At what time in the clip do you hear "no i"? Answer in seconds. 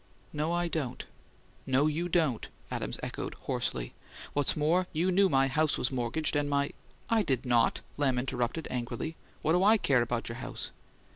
0.33-0.67